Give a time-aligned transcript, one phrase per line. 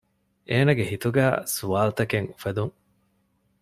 [0.49, 2.73] އޭނަގެ ހިތުގައި ސްވާލުތަކެއް އުފެދުން